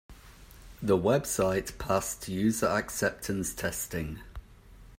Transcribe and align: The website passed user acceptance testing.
The 0.81 0.97
website 0.97 1.77
passed 1.77 2.27
user 2.27 2.65
acceptance 2.65 3.53
testing. 3.53 4.17